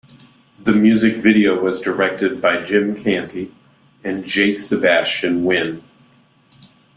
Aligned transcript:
The 0.57 0.71
music 0.71 1.17
video 1.17 1.61
was 1.63 1.79
directed 1.79 2.41
by 2.41 2.63
Jim 2.63 2.95
Canty 2.95 3.53
and 4.03 4.25
Jake-Sebastian 4.25 5.45
Wynne. 5.45 5.83